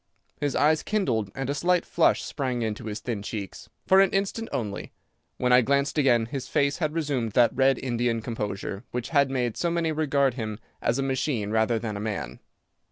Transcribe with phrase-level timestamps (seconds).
[0.39, 3.69] His eyes kindled and a slight flush sprang into his thin cheeks.
[3.85, 4.93] For an instant only.
[5.37, 9.57] When I glanced again his face had resumed that red Indian composure which had made
[9.57, 12.39] so many regard him as a machine rather than a man.